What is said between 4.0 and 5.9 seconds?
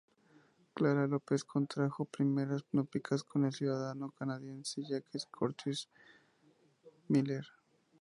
canadiense Jacques Courtois